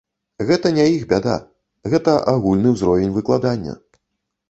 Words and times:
Гэта 0.47 0.71
не 0.77 0.85
іх 0.93 1.03
бяда, 1.11 1.35
гэта 1.93 2.17
агульны 2.35 2.67
ўзровень 2.75 3.17
выкладання. 3.19 3.81